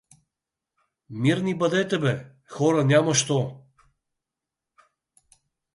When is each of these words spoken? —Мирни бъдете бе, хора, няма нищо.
—Мирни 1.21 1.55
бъдете 1.57 1.97
бе, 1.99 2.25
хора, 2.49 2.83
няма 2.85 3.07
нищо. 3.07 3.61